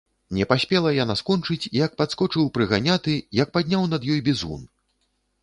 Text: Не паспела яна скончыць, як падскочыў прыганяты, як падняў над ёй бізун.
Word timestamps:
Не 0.35 0.45
паспела 0.51 0.93
яна 1.03 1.15
скончыць, 1.19 1.59
як 1.85 1.91
падскочыў 1.99 2.49
прыганяты, 2.57 3.13
як 3.43 3.53
падняў 3.59 3.87
над 3.93 4.11
ёй 4.17 4.25
бізун. 4.31 4.67